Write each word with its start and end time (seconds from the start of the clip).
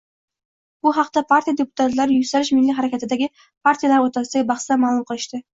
Bu 0.85 0.93
haqda 0.97 1.23
partiya 1.33 1.55
deputatlari 1.59 2.17
Yuksalish 2.21 2.53
milliy 2.57 2.75
harakatidagi 2.79 3.31
partiyalar 3.69 4.05
o'rtasidagi 4.07 4.53
bahsda 4.55 4.83
ma'lum 4.87 5.09
qilishdi 5.15 5.45